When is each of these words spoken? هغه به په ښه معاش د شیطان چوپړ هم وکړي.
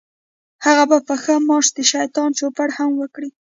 هغه 0.65 0.83
به 0.89 0.97
په 1.07 1.15
ښه 1.21 1.35
معاش 1.47 1.67
د 1.77 1.79
شیطان 1.91 2.29
چوپړ 2.39 2.69
هم 2.77 2.91
وکړي. 3.01 3.29